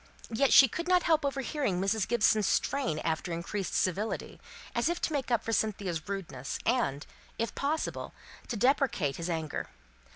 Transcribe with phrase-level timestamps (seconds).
[0.31, 2.07] Yet she could not help overhearing Mrs.
[2.07, 4.41] Gibson's strain after increased civility,
[4.73, 7.05] as if to make up for Cynthia's rudeness, and,
[7.37, 8.11] if possible,
[8.47, 9.69] to deprecate his anger.